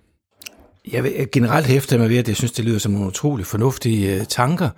[0.93, 3.47] Jeg vil øh, generelt hæfte mig ved, at jeg synes, det lyder som nogle utrolig
[3.47, 4.69] fornuftige øh, tanker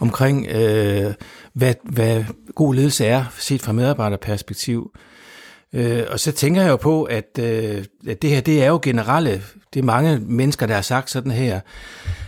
[0.00, 1.14] omkring, øh,
[1.52, 4.90] hvad, hvad god ledelse er, set fra medarbejderperspektiv.
[5.72, 8.80] Øh, og så tænker jeg jo på, at, øh, at det her, det er jo
[8.82, 9.42] generelle,
[9.74, 11.60] det er mange mennesker, der har sagt sådan her,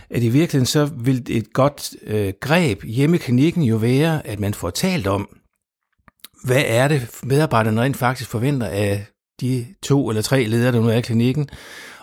[0.09, 4.39] at i virkeligheden så vil et godt øh, greb hjemme i klinikken jo være, at
[4.39, 5.37] man får talt om,
[6.43, 9.05] hvad er det medarbejderne rent faktisk forventer af
[9.41, 11.49] de to eller tre ledere, der nu er i klinikken,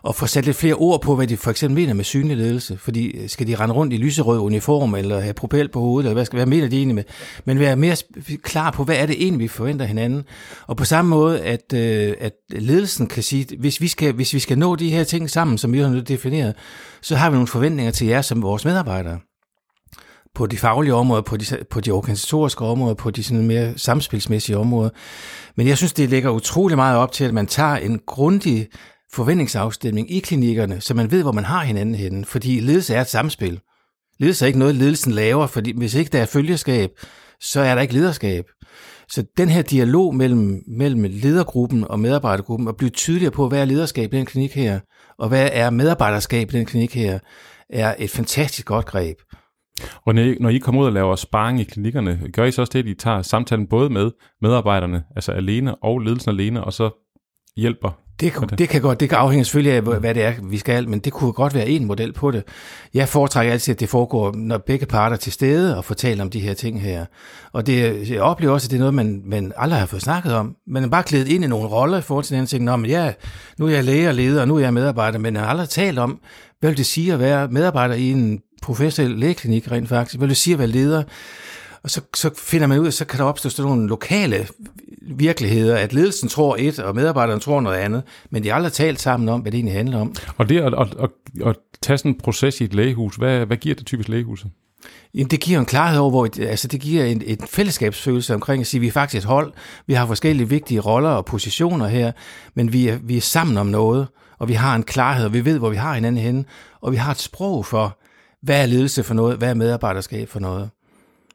[0.05, 2.79] og få sat lidt flere ord på, hvad de for eksempel mener med synlig ledelse.
[2.79, 6.15] Fordi øh, skal de rende rundt i lyserød uniform, eller have propel på hovedet, eller
[6.15, 7.05] hvad skal være mener de egentlig med?
[7.45, 7.97] Men være mere
[8.43, 10.25] klar på, hvad er det egentlig, vi forventer hinanden.
[10.67, 14.39] Og på samme måde, at, øh, at ledelsen kan sige, hvis vi, skal, hvis vi
[14.39, 16.55] skal nå de her ting sammen, som vi har defineret,
[17.03, 19.19] så har vi nogle forventninger til jer som vores medarbejdere
[20.35, 24.59] på de faglige områder, på de, på de organisatoriske områder, på de sådan mere samspilsmæssige
[24.59, 24.91] områder.
[25.57, 28.69] Men jeg synes, det ligger utrolig meget op til, at man tager en grundig
[29.15, 32.25] forventningsafstemning i klinikkerne, så man ved, hvor man har hinanden henne.
[32.25, 33.61] Fordi ledelse er et samspil.
[34.19, 36.91] Ledelse er ikke noget, ledelsen laver, fordi hvis ikke der er følgeskab,
[37.41, 38.45] så er der ikke lederskab.
[39.09, 43.65] Så den her dialog mellem, mellem ledergruppen og medarbejdergruppen, og blive tydeligere på, hvad er
[43.65, 44.81] lederskab i den klinik her,
[45.19, 47.19] og hvad er medarbejderskab i den klinik her,
[47.71, 49.17] er et fantastisk godt greb.
[50.07, 52.79] Og når I kommer ud og laver sparring i klinikkerne, gør I så også det,
[52.79, 54.11] at I tager samtalen både med
[54.43, 56.91] medarbejderne, altså alene, og ledelsen alene, og så
[57.57, 58.59] hjælper det, det.
[58.59, 61.13] det kan godt, det kan afhænge selvfølgelig af, hvad det er, vi skal, men det
[61.13, 62.43] kunne godt være en model på det.
[62.95, 66.31] Jeg foretrækker altid, at det foregår, når begge parter er til stede og fortæller om
[66.31, 67.05] de her ting her.
[67.53, 70.35] Og det, jeg oplever også, at det er noget, man, man aldrig har fået snakket
[70.35, 70.57] om.
[70.67, 72.65] Man er bare klædet ind i nogle roller i forhold til den ting.
[72.65, 73.13] Nå, men ja,
[73.59, 75.69] nu er jeg læge og leder, og nu er jeg medarbejder, men jeg har aldrig
[75.69, 76.21] talt om,
[76.61, 80.19] hvad vil det sige at være medarbejder i en professionel lægeklinik rent faktisk?
[80.19, 81.03] Hvad vil det sige at være leder?
[81.85, 84.47] Og så, så finder man ud af, så kan der opstå sådan nogle lokale
[85.03, 89.01] virkeligheder, at ledelsen tror et, og medarbejderen tror noget andet, men de har aldrig talt
[89.01, 90.15] sammen om, hvad det egentlig handler om.
[90.37, 91.11] Og det at, at, at,
[91.47, 94.51] at tage sådan en proces i et lægehus, hvad, hvad giver det typisk lægehuset?
[95.15, 98.67] Jamen, det giver en klarhed over, hvor, altså det giver en, en fællesskabsfølelse omkring at
[98.67, 99.53] sige, at vi er faktisk et hold,
[99.87, 102.13] vi har forskellige vigtige roller og positioner her,
[102.55, 104.07] men vi er, vi er sammen om noget,
[104.39, 106.45] og vi har en klarhed, og vi ved, hvor vi har hinanden henne,
[106.81, 107.99] og vi har et sprog for,
[108.43, 110.71] hvad er ledelse for noget, hvad er medarbejderskab for noget.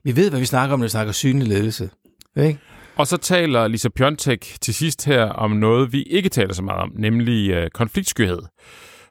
[0.03, 1.89] Vi ved, hvad vi snakker om, når vi snakker synlig ledelse.
[2.37, 2.59] Ikke?
[2.95, 6.81] Og så taler Lisa Piontek til sidst her om noget, vi ikke taler så meget
[6.81, 8.41] om, nemlig øh, konfliktskyhed.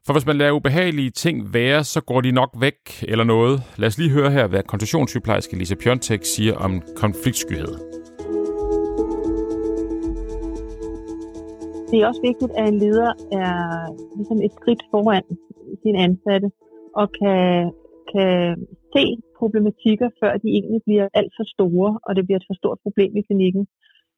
[0.06, 3.62] For hvis man lader ubehagelige ting være, så går de nok væk eller noget.
[3.76, 7.74] Lad os lige høre her, hvad konstitutionssygeplejerske Lisa Piontek siger om konfliktskyhed.
[11.90, 13.56] Det er også vigtigt, at en leder er
[14.16, 15.22] ligesom et skridt foran
[15.82, 16.48] sin ansatte
[16.94, 17.72] og kan,
[18.12, 18.56] kan
[18.94, 19.04] se
[19.40, 23.12] problematikker, før de egentlig bliver alt for store, og det bliver et for stort problem
[23.16, 23.64] i klinikken.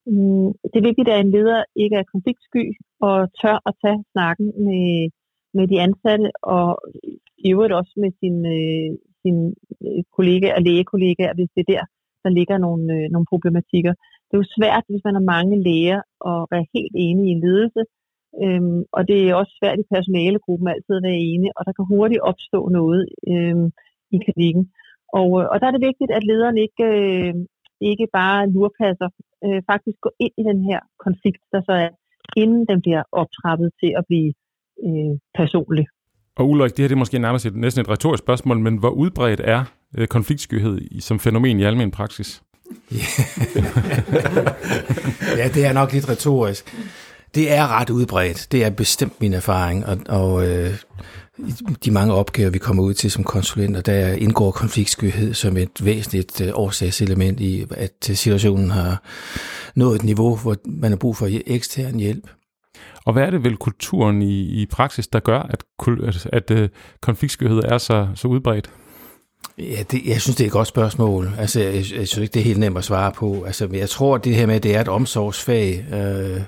[0.06, 2.64] Mm, det er vigtigt, at en leder ikke er konfliktsky
[3.08, 4.86] og tør at tage snakken med,
[5.56, 6.68] med de ansatte, og
[7.44, 8.42] i øvrigt også med sine,
[9.22, 11.84] sin øh, øh, kollega kollegaer og lægekollegaer, hvis det er der,
[12.24, 13.92] der ligger nogle, øh, nogle problematikker.
[14.26, 17.44] Det er jo svært, hvis man har mange læger, og være helt enige i en
[17.46, 17.82] ledelse,
[18.44, 21.90] øhm, og det er også svært i personalegruppen altid at være enige, og der kan
[21.94, 23.00] hurtigt opstå noget
[23.32, 23.68] øhm,
[24.16, 24.64] i klinikken.
[25.20, 27.34] Og, øh, og der er det vigtigt, at lederen ikke, øh,
[27.90, 29.08] ikke bare lurpasser,
[29.44, 31.90] øh, faktisk går ind i den her konflikt, der så er,
[32.42, 34.30] inden den bliver optrappet til at blive
[34.86, 35.86] øh, personlig.
[36.38, 38.92] Og Ulrik, det her det er måske nærmest et, næsten et retorisk spørgsmål, men hvor
[39.02, 39.60] udbredt er
[39.98, 42.42] øh, konfliktskyhed som fænomen i almen praksis?
[45.40, 46.76] ja, det er nok lidt retorisk.
[47.34, 48.46] Det er ret udbredt.
[48.52, 50.74] Det er bestemt min erfaring, og, og øh,
[51.84, 56.40] de mange opgaver, vi kommer ud til som konsulenter, der indgår konfliktskyhed som et væsentligt
[56.40, 59.02] øh, årsagselement i, at situationen har
[59.74, 62.30] nået et niveau, hvor man har brug for ekstern hjælp.
[63.04, 65.64] Og hvad er det vel kulturen i, i praksis, der gør, at,
[66.06, 66.68] at, at uh,
[67.02, 68.70] konfliktskyhed er så, så udbredt?
[69.58, 71.30] Ja, det, jeg synes, det er et godt spørgsmål.
[71.38, 73.42] Altså, jeg, jeg synes ikke, det er helt nemt at svare på.
[73.46, 76.40] Altså, jeg tror, at det her med, at det er et omsorgsfag, øh,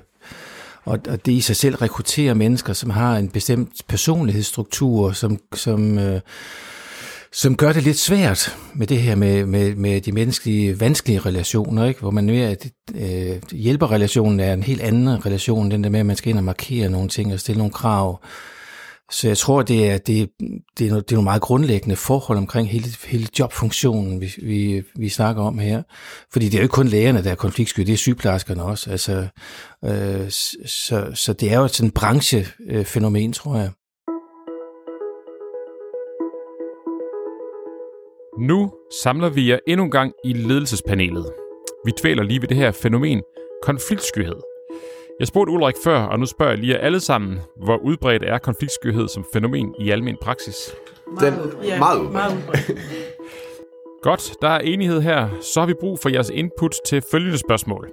[0.85, 5.99] og, og det i sig selv rekrutterer mennesker, som har en bestemt personlighedsstruktur, som, som,
[5.99, 6.21] øh,
[7.33, 11.85] som gør det lidt svært med det her med, med, med de menneskelige vanskelige relationer,
[11.87, 12.01] ikke?
[12.01, 16.07] hvor man mere, at øh, hjælperrelationen er en helt anden relation, den der med, at
[16.07, 18.21] man skal ind og markere nogle ting og stille nogle krav.
[19.11, 20.31] Så jeg tror, det er, det,
[20.79, 24.83] det er, nogle, det er nogle meget grundlæggende forhold omkring hele, hele jobfunktionen, vi, vi,
[24.97, 25.83] vi snakker om her.
[26.33, 28.91] Fordi det er jo ikke kun lægerne, der er konfliktsky, det er sygeplejerskerne også.
[28.91, 29.27] Altså,
[29.85, 30.31] øh,
[30.67, 33.71] så, så det er jo sådan en branchefænomen, tror jeg.
[38.39, 41.33] Nu samler vi jer endnu en gang i ledelsespanelet.
[41.85, 43.23] Vi dvæler lige ved det her fænomen,
[43.63, 44.52] konfliktskyhed.
[45.23, 49.09] Jeg spurgte Ulrik før, og nu spørger jeg lige alle sammen, hvor udbredt er konfliktskyhed
[49.09, 50.75] som fænomen i almen praksis?
[51.21, 52.13] Den, ja, meget udbredt.
[52.13, 52.79] Meget udbredt.
[54.03, 55.29] Godt, der er enighed her.
[55.41, 57.91] Så har vi brug for jeres input til følgende spørgsmål.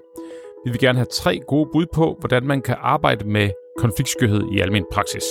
[0.66, 4.60] Vi vil gerne have tre gode bud på, hvordan man kan arbejde med konfliktskyhed i
[4.60, 5.24] almen praksis.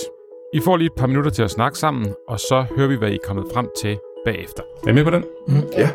[0.53, 3.11] I får lige et par minutter til at snakke sammen, og så hører vi, hvad
[3.11, 4.63] I er kommet frem til bagefter.
[4.87, 5.23] Er I med på den?
[5.47, 5.63] Mm.
[5.77, 5.89] Ja.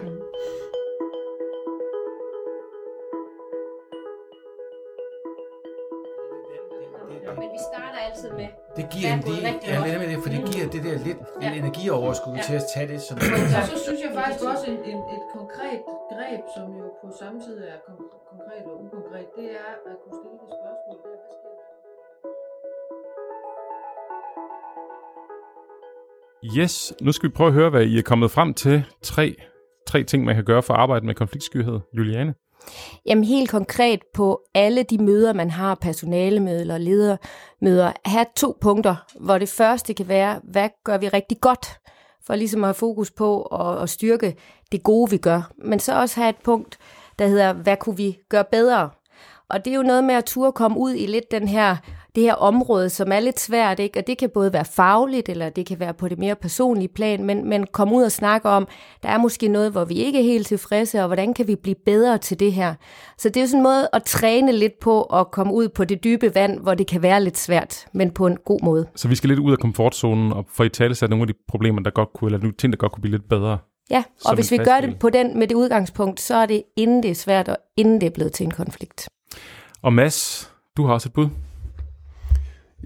[8.78, 11.46] Det giver en del, ja, lidt med det, for det giver det der lidt ja.
[11.46, 12.42] en energioverskud ja.
[12.48, 13.16] til at tage det som...
[13.56, 15.80] Ja, så synes jeg faktisk også en, en, et konkret
[16.12, 20.16] greb, som jo på samme tid er kon- konkret og ukonkret, det er at kunne
[20.20, 21.62] stille det spørgsmål der, hvad sker der?
[26.58, 28.84] Yes, nu skal vi prøve at høre, hvad I er kommet frem til.
[29.02, 29.37] Tre,
[29.87, 31.80] tre ting, man kan gøre for at arbejde med konfliktskyhed.
[31.96, 32.34] Juliane?
[33.07, 38.96] Jamen helt konkret på alle de møder, man har, personalemøder eller ledermøder, have to punkter,
[39.20, 41.81] hvor det første kan være, hvad gør vi rigtig godt,
[42.27, 44.37] for ligesom at have fokus på at, at styrke
[44.72, 45.53] det gode, vi gør.
[45.64, 46.79] Men så også have et punkt,
[47.18, 48.90] der hedder, hvad kunne vi gøre bedre?
[49.48, 51.77] Og det er jo noget med at turde komme ud i lidt den her
[52.14, 53.98] det her område, som er lidt svært, ikke?
[53.98, 57.24] og det kan både være fagligt, eller det kan være på det mere personlige plan,
[57.24, 58.68] men, men komme ud og snakke om,
[59.03, 61.77] der er måske noget, hvor vi ikke er helt tilfredse, og hvordan kan vi blive
[61.87, 62.74] bedre til det her.
[63.18, 65.85] Så det er jo sådan en måde at træne lidt på at komme ud på
[65.85, 68.87] det dybe vand, hvor det kan være lidt svært, men på en god måde.
[68.96, 71.35] Så vi skal lidt ud af komfortzonen og få i tale sat nogle af de
[71.48, 73.59] problemer, der godt kunne, eller nogle ting, der godt kunne blive lidt bedre.
[73.90, 77.03] Ja, og hvis vi gør det på den med det udgangspunkt, så er det inden
[77.03, 79.09] det er svært, og inden det er blevet til en konflikt.
[79.83, 81.29] Og Mads, du har også et bud.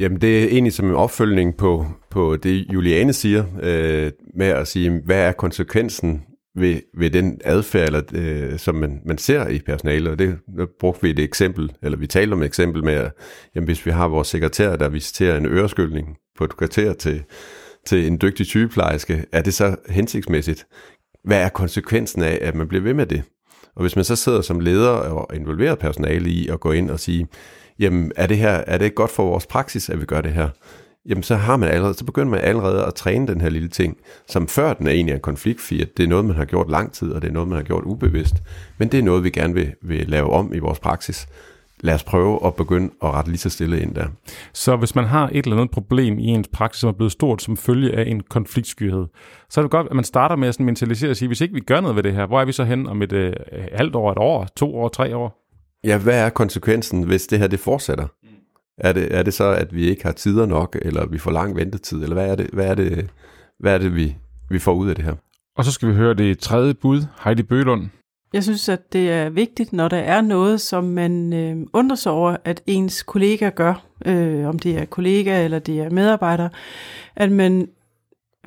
[0.00, 4.68] Jamen, det er egentlig som en opfølgning på, på det, Juliane siger, øh, med at
[4.68, 6.22] sige, hvad er konsekvensen
[6.56, 10.08] ved, ved den adfærd, eller, øh, som man, man ser i personalet.
[10.08, 13.12] Og det nu brugte vi et eksempel, eller vi talte om et eksempel med, at
[13.54, 17.22] jamen, hvis vi har vores sekretær, der visiterer en øreskyldning på et kvarter til,
[17.86, 20.66] til en dygtig sygeplejerske, er det så hensigtsmæssigt?
[21.24, 23.22] Hvad er konsekvensen af, at man bliver ved med det?
[23.76, 27.00] Og hvis man så sidder som leder og involverer personale i at gå ind og
[27.00, 27.26] sige,
[27.78, 30.48] jamen er det her, er det godt for vores praksis, at vi gør det her?
[31.08, 33.96] Jamen så har man allerede, så begynder man allerede at træne den her lille ting,
[34.28, 36.92] som før den er egentlig en konflikt, fordi det er noget, man har gjort lang
[36.92, 38.34] tid, og det er noget, man har gjort ubevidst.
[38.78, 41.28] Men det er noget, vi gerne vil, vil lave om i vores praksis.
[41.80, 44.06] Lad os prøve at begynde at rette lige så stille ind der.
[44.52, 47.42] Så hvis man har et eller andet problem i ens praksis, som er blevet stort
[47.42, 49.06] som følge af en konfliktskyhed,
[49.50, 51.60] så er det godt, at man starter med at mentalisere og sige, hvis ikke vi
[51.60, 53.32] gør noget ved det her, hvor er vi så hen om et øh,
[53.72, 55.47] halvt år, et år, to år, tre år?
[55.84, 58.06] Ja, hvad er konsekvensen, hvis det her det fortsætter?
[58.22, 58.28] Mm.
[58.78, 61.56] Er, det, er det så, at vi ikke har tider nok, eller vi får lang
[61.56, 63.10] ventetid, eller hvad er det, hvad er det,
[63.58, 64.16] hvad er det vi,
[64.50, 65.14] vi får ud af det her?
[65.56, 67.88] Og så skal vi høre det tredje bud, Heidi Bølund.
[68.32, 72.12] Jeg synes, at det er vigtigt, når der er noget, som man øh, undrer sig
[72.12, 76.48] over, at ens kollega gør, øh, om det er kollega eller det er medarbejder,
[77.16, 77.68] at man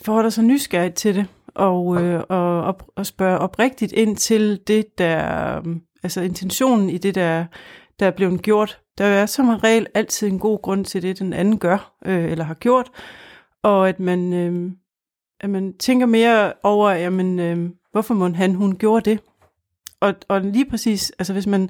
[0.01, 4.97] forholder sig nysgerrigt til det, og, øh, og, og, og spørger oprigtigt ind til det,
[4.97, 5.61] der
[6.03, 7.45] altså intentionen i det, der,
[7.99, 8.81] der er blevet gjort.
[8.97, 12.45] Der er som regel altid en god grund til det, den anden gør øh, eller
[12.45, 12.91] har gjort,
[13.63, 14.71] og at man, øh,
[15.39, 19.19] at man tænker mere over, jamen, øh, hvorfor må han, hun gjorde det.
[19.99, 21.69] Og, og lige præcis, altså hvis man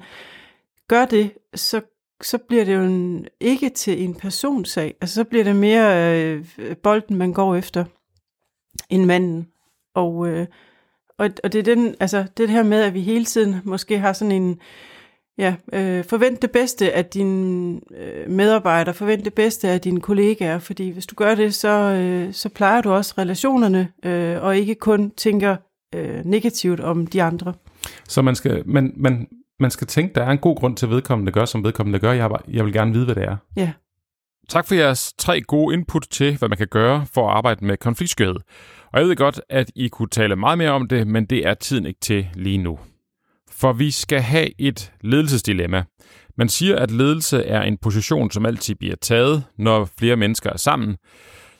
[0.88, 1.82] gør det, så,
[2.22, 4.96] så bliver det jo en, ikke til en personsag.
[5.02, 6.46] Altså så bliver det mere øh,
[6.84, 7.86] bolden, man går efter,
[8.90, 9.48] end manden.
[9.96, 10.48] Og, øh,
[11.22, 14.14] og, og det er den, altså det her med, at vi hele tiden måske har
[14.14, 14.60] sådan en,
[15.38, 20.60] ja, øh, forvent det bedste af dine øh, medarbejdere, forvent det bedste af dine kollegaer,
[20.60, 24.76] fordi hvis du gør det, så, øh, så plejer du også relationerne, øh, og ikke
[24.76, 25.56] kun tænker
[25.96, 27.54] øh, negativt om de andre.
[28.08, 29.28] Så man skal, man, man,
[29.60, 32.12] man skal tænke, der er en god grund til, at vedkommende gør, som vedkommende gør.
[32.12, 33.38] Jeg, jeg vil gerne vide, hvad det er.
[33.56, 33.72] Ja.
[34.52, 37.78] Tak for jeres tre gode input til, hvad man kan gøre for at arbejde med
[37.78, 38.36] konfliktskød.
[38.94, 41.54] Og jeg ved godt, at I kunne tale meget mere om det, men det er
[41.54, 42.80] tiden ikke til lige nu.
[43.52, 45.84] For vi skal have et ledelsesdilemma.
[46.38, 50.58] Man siger, at ledelse er en position, som altid bliver taget, når flere mennesker er
[50.58, 50.98] sammen.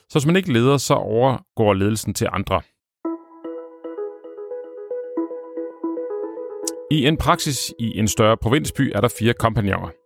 [0.08, 2.60] Så hvis man ikke leder, så overgår ledelsen til andre.
[6.90, 10.01] I en praksis i en større provinsby er der fire kompagnoner.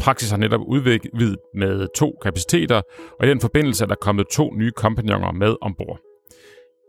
[0.00, 2.82] Praksis har netop udviklet med to kapaciteter,
[3.20, 6.00] og i den forbindelse er der kommet to nye kompagnoner med ombord.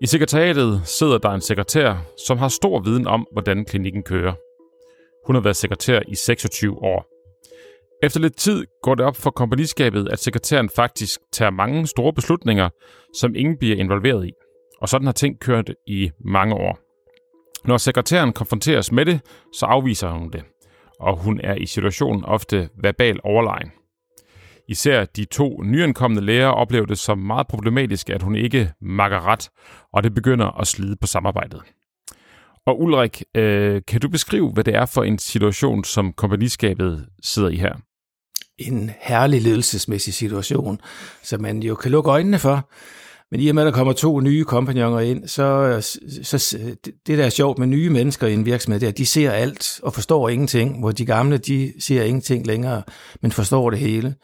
[0.01, 1.95] I sekretariatet sidder der en sekretær,
[2.27, 4.33] som har stor viden om, hvordan klinikken kører.
[5.27, 7.05] Hun har været sekretær i 26 år.
[8.03, 12.69] Efter lidt tid går det op for kompagniskabet, at sekretæren faktisk tager mange store beslutninger,
[13.13, 14.31] som ingen bliver involveret i.
[14.81, 16.79] Og sådan har ting kørt i mange år.
[17.67, 19.19] Når sekretæren konfronteres med det,
[19.53, 20.43] så afviser hun det,
[20.99, 23.71] og hun er i situationen ofte verbal overlegen.
[24.67, 29.49] Især de to nyankomne læger oplever det som meget problematisk, at hun ikke makker ret,
[29.93, 31.61] og det begynder at slide på samarbejdet.
[32.65, 37.49] Og Ulrik, øh, kan du beskrive, hvad det er for en situation, som kompagniskabet sidder
[37.49, 37.75] i her?
[38.57, 40.81] En herlig ledelsesmæssig situation,
[41.23, 42.69] som man jo kan lukke øjnene for.
[43.31, 45.77] Men i og med, at der kommer to nye kompagnoner ind, så,
[46.23, 46.57] så
[47.07, 49.31] det der er sjovt med nye mennesker i en virksomhed, det er, at de ser
[49.31, 52.83] alt og forstår ingenting, hvor de gamle, de ser ingenting længere,
[53.21, 54.15] men forstår det hele.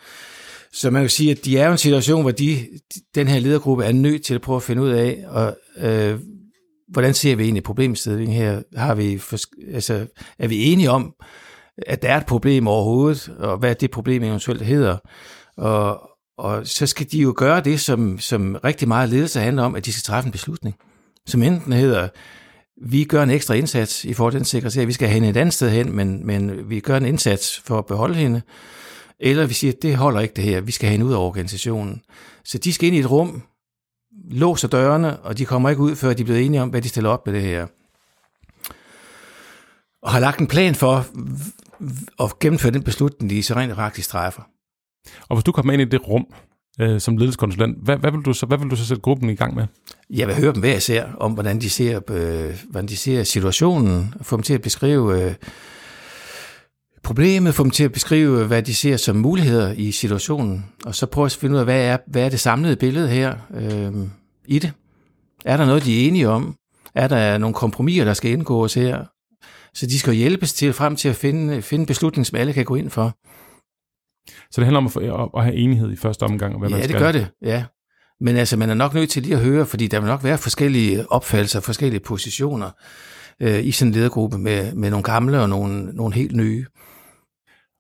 [0.73, 2.67] Så man kan sige, at de er jo en situation, hvor de,
[3.15, 6.19] den her ledergruppe er nødt til at prøve at finde ud af, og, øh,
[6.87, 8.61] hvordan ser vi egentlig problemstillingen her?
[8.75, 9.21] Har vi,
[9.73, 10.07] altså,
[10.39, 11.13] er vi enige om,
[11.87, 14.97] at der er et problem overhovedet, og hvad det problem eventuelt hedder?
[15.57, 19.75] Og, og så skal de jo gøre det, som, som rigtig meget ledelse handler om,
[19.75, 20.75] at de skal træffe en beslutning,
[21.25, 22.09] som enten hedder,
[22.83, 25.37] vi gør en ekstra indsats i forhold til den sekretær, vi skal have hende et
[25.37, 28.41] andet sted hen, men, men vi gør en indsats for at beholde hende,
[29.19, 32.01] eller vi siger, det holder ikke det her, vi skal have hende ud af organisationen.
[32.43, 33.43] Så de skal ind i et rum,
[34.31, 36.89] låser dørene, og de kommer ikke ud, før de er blevet enige om, hvad de
[36.89, 37.67] stiller op med det her.
[40.01, 41.05] Og har lagt en plan for
[42.23, 44.41] at gennemføre den beslutning, de så rent faktisk træffer.
[45.29, 46.25] Og hvis du kommer ind i det rum
[46.81, 49.35] øh, som ledelseskonsulent, hvad, hvad, vil du så, hvad vil du så sætte gruppen i
[49.35, 49.67] gang med?
[50.09, 54.13] Jeg vil høre dem hver især om, hvordan de ser, øh, hvordan de ser situationen,
[54.21, 55.35] få dem til at beskrive øh,
[57.03, 60.95] problemet, få dem til at beskrive, øh, hvad de ser som muligheder i situationen, og
[60.95, 64.07] så prøve at finde ud af, hvad er, hvad er det samlede billede her øh,
[64.45, 64.71] i det?
[65.45, 66.55] Er der noget, de er enige om?
[66.95, 69.05] Er der nogle kompromiser, der skal indgås her?
[69.73, 72.75] Så de skal hjælpes til frem til at finde, finde beslutning, som alle kan gå
[72.75, 73.15] ind for.
[74.27, 74.99] Så det handler om at, få,
[75.37, 76.59] at have enighed i første omgang?
[76.59, 76.93] Hvad ja, man skal.
[76.93, 77.63] det gør det, ja.
[78.19, 80.37] Men altså, man er nok nødt til lige at høre, fordi der vil nok være
[80.37, 82.71] forskellige opfattelser, forskellige positioner
[83.39, 86.65] øh, i sådan en ledergruppe med, med nogle gamle og nogle, nogle helt nye.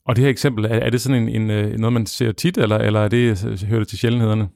[0.05, 2.57] Og det her eksempel, er, er det sådan en, en, øh, noget, man ser tit,
[2.57, 4.49] eller, eller er det, hører det til sjældenhederne?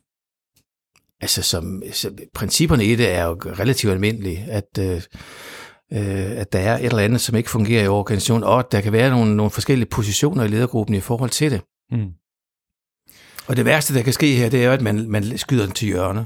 [1.22, 5.02] Altså, som, så, principperne i det er jo relativt almindelige, at, øh,
[5.94, 8.82] øh, at der er et eller andet, som ikke fungerer i organisationen, og at der
[8.82, 11.62] kan være nogle, nogle forskellige positioner i ledergruppen i forhold til det.
[11.92, 12.14] Mm.
[13.48, 15.76] Og det værste, der kan ske her, det er jo, at man, man skyder den
[15.76, 16.26] til hjørne.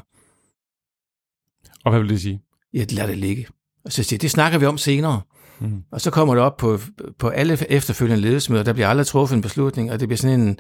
[1.84, 2.42] Og hvad vil det sige?
[2.74, 3.48] Ja, lad det ligge.
[3.86, 5.22] Og så siger det snakker vi om senere.
[5.60, 5.84] Mm.
[5.92, 6.80] Og så kommer det op på,
[7.20, 10.60] på alle efterfølgende ledelsesmøder, der bliver aldrig truffet en beslutning, og det bliver sådan en,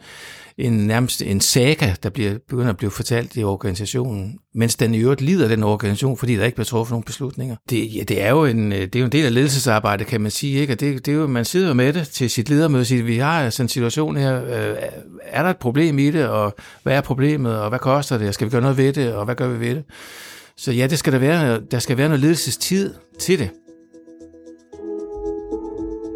[0.57, 4.97] en nærmest en saga, der bliver, begynder at blive fortalt i organisationen, mens den i
[4.97, 7.55] øvrigt lider den organisation, fordi der ikke bliver truffet nogen beslutninger.
[7.69, 10.21] Det, ja, det er jo en, øh, det er jo en del af ledelsesarbejdet, kan
[10.21, 10.73] man sige, ikke?
[10.73, 13.17] Og det, det er jo, man sidder med det til sit ledermøde og siger, vi
[13.17, 14.75] har sådan en situation her, øh,
[15.23, 18.33] er der et problem i det, og hvad er problemet, og hvad koster det, og
[18.33, 19.83] skal vi gøre noget ved det, og hvad gør vi ved det?
[20.57, 23.49] Så ja, det skal der være, der skal være noget ledelsestid til det.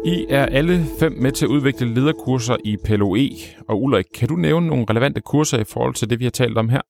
[0.04, 3.28] I er alle fem med til at udvikle lederkurser i PLOE.
[3.68, 6.58] Og Ulrik, kan du nævne nogle relevante kurser i forhold til det, vi har talt
[6.58, 6.80] om her?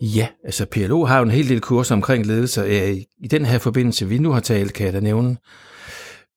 [0.00, 2.60] Ja, altså PLO har jo en hel del kurser omkring ledelse.
[2.60, 5.36] Øh, I den her forbindelse, vi nu har talt, kan jeg da nævne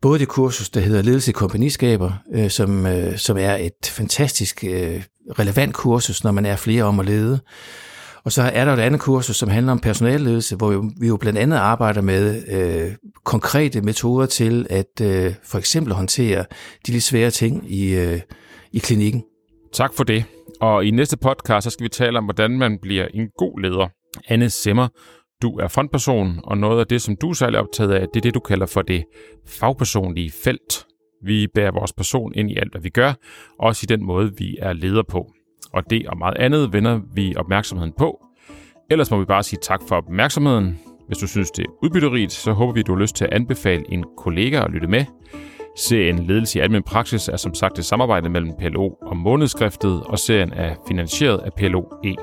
[0.02, 4.64] både det kursus, der hedder Ledelse i kompagniskaber, øh, som, øh, som er et fantastisk
[4.64, 5.04] øh,
[5.40, 7.40] relevant kursus, når man er flere om at lede.
[8.26, 11.40] Og så er der et andet kursus, som handler om personalledelse, hvor vi jo blandt
[11.40, 12.92] andet arbejder med øh,
[13.24, 16.46] konkrete metoder til at øh, for eksempel håndtere
[16.88, 18.20] de lidt svære ting i, øh,
[18.72, 19.24] i klinikken.
[19.74, 20.26] Tak for det.
[20.62, 23.88] Og i næste podcast, så skal vi tale om, hvordan man bliver en god leder.
[24.28, 24.88] Anne Simmer
[25.42, 28.22] Du er frontperson, og noget af det, som du er særlig optaget af, det er
[28.22, 29.04] det, du kalder for det
[29.48, 30.86] fagpersonlige felt.
[31.26, 33.14] Vi bærer vores person ind i alt, hvad vi gør,
[33.60, 35.32] også i den måde, vi er leder på.
[35.74, 38.26] Og det og meget andet vender vi opmærksomheden på.
[38.92, 40.80] Ellers må vi bare sige tak for opmærksomheden.
[41.08, 43.84] Hvis du synes, det er udbytterigt, så håber vi, du har lyst til at anbefale
[43.90, 45.06] en kollega at lytte med.
[45.78, 50.20] Serien Ledelse i Almen Praksis er som sagt et samarbejde mellem PLO og Månedskriftet, og
[50.20, 52.16] serien er finansieret af PLO E.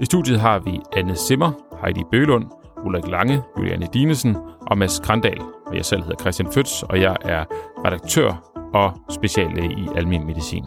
[0.00, 1.52] I studiet har vi Anne Simmer,
[1.84, 2.44] Heidi Bølund,
[2.84, 5.40] Ulrik Lange, Juliane Dinesen og Mads Krandal.
[5.66, 7.44] Og jeg selv hedder Christian Føds, og jeg er
[7.86, 10.64] redaktør og speciallæge i almen medicin.